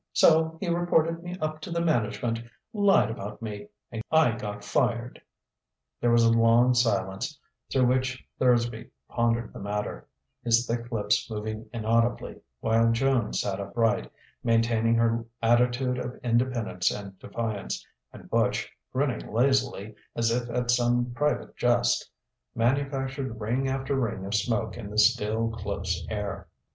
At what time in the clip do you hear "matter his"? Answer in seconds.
9.59-10.65